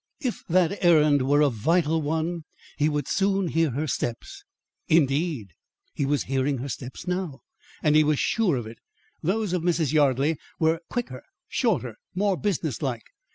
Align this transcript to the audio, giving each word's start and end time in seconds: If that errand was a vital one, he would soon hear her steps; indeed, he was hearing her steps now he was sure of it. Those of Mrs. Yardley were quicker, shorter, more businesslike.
If 0.19 0.43
that 0.49 0.83
errand 0.83 1.21
was 1.21 1.41
a 1.45 1.51
vital 1.51 2.01
one, 2.01 2.41
he 2.75 2.89
would 2.89 3.07
soon 3.07 3.49
hear 3.49 3.69
her 3.69 3.85
steps; 3.85 4.43
indeed, 4.87 5.51
he 5.93 6.07
was 6.07 6.23
hearing 6.23 6.57
her 6.57 6.69
steps 6.69 7.05
now 7.05 7.41
he 7.83 8.03
was 8.03 8.17
sure 8.17 8.55
of 8.55 8.65
it. 8.65 8.79
Those 9.21 9.53
of 9.53 9.61
Mrs. 9.61 9.93
Yardley 9.93 10.39
were 10.59 10.79
quicker, 10.89 11.21
shorter, 11.49 11.97
more 12.15 12.35
businesslike. 12.35 13.03